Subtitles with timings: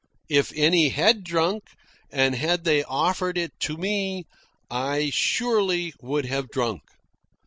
[0.29, 1.63] If any had drunk,
[2.11, 4.25] and had they offered it to me,
[4.67, 6.81] I surely would have drunk.